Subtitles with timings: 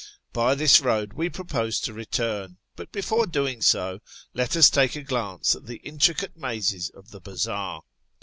[0.33, 3.99] By this road we propose to return; but before doing so,
[4.33, 7.83] let us take a crlance at the intricate mazes of the bazaar.